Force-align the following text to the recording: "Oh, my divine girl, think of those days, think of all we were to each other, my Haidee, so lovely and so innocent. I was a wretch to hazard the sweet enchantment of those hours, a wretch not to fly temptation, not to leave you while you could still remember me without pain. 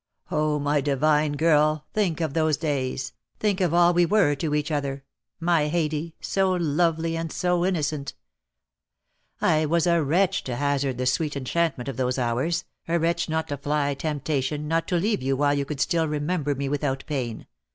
"Oh, 0.31 0.57
my 0.57 0.81
divine 0.81 1.33
girl, 1.33 1.85
think 1.93 2.21
of 2.21 2.33
those 2.33 2.57
days, 2.57 3.13
think 3.39 3.61
of 3.61 3.71
all 3.71 3.93
we 3.93 4.03
were 4.03 4.33
to 4.33 4.55
each 4.55 4.71
other, 4.71 5.03
my 5.39 5.67
Haidee, 5.69 6.15
so 6.19 6.53
lovely 6.53 7.15
and 7.15 7.31
so 7.31 7.63
innocent. 7.63 8.15
I 9.41 9.67
was 9.67 9.85
a 9.85 10.01
wretch 10.03 10.43
to 10.45 10.55
hazard 10.55 10.97
the 10.97 11.05
sweet 11.05 11.37
enchantment 11.37 11.87
of 11.87 11.97
those 11.97 12.17
hours, 12.17 12.65
a 12.87 12.97
wretch 12.97 13.29
not 13.29 13.47
to 13.49 13.57
fly 13.57 13.93
temptation, 13.93 14.67
not 14.67 14.87
to 14.87 14.95
leave 14.95 15.21
you 15.21 15.37
while 15.37 15.53
you 15.53 15.65
could 15.65 15.79
still 15.79 16.07
remember 16.07 16.55
me 16.55 16.67
without 16.67 17.03
pain. 17.05 17.45